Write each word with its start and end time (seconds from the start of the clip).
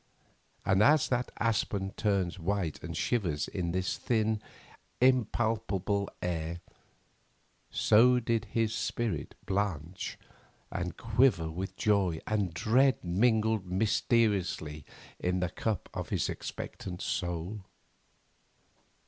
And 0.65 0.81
as 0.81 1.09
that 1.09 1.31
aspen 1.37 1.91
turns 1.91 2.39
white 2.39 2.81
and 2.81 2.97
shivers 2.97 3.47
in 3.47 3.71
this 3.71 3.99
thin, 3.99 4.41
impalpable 4.99 6.09
air, 6.23 6.59
so 7.69 8.19
did 8.19 8.45
his 8.45 8.73
spirit 8.73 9.35
blanch 9.45 10.17
and 10.71 10.97
quiver 10.97 11.51
with 11.51 11.75
joy 11.77 12.19
and 12.25 12.51
dread 12.51 13.03
mingled 13.03 13.67
mysteriously 13.67 14.85
in 15.19 15.39
the 15.39 15.49
cup 15.49 15.87
of 15.93 16.09
his 16.09 16.29
expectant 16.29 17.03
soul. 17.03 17.61